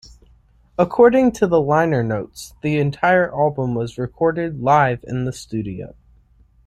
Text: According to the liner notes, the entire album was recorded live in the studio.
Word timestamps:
According 0.79 1.33
to 1.33 1.45
the 1.45 1.61
liner 1.61 2.01
notes, 2.03 2.55
the 2.63 2.79
entire 2.79 3.31
album 3.31 3.75
was 3.75 3.99
recorded 3.99 4.59
live 4.59 5.03
in 5.07 5.25
the 5.25 5.31
studio. 5.31 5.93